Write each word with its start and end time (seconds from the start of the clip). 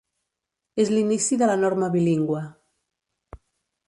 És 0.83 0.89
l'inici 0.93 1.37
de 1.41 1.49
la 1.51 1.57
norma 1.65 1.91
bilingüe. 1.97 2.41